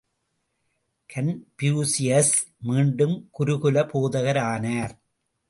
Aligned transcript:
Confucius 1.09 2.33
மீண்டும் 2.61 3.15
குருகுல 3.31 3.85
போதகர் 3.87 4.41
ஆனார்! 4.47 4.95